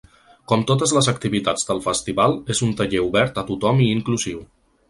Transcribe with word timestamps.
Com 0.51 0.63
totes 0.71 0.93
les 0.97 1.09
activitats 1.11 1.69
del 1.69 1.83
festival, 1.85 2.35
és 2.57 2.65
un 2.69 2.75
taller 2.81 3.05
obert 3.11 3.41
a 3.43 3.47
tothom 3.51 3.89
i 3.89 3.95
inclusiu. 3.99 4.43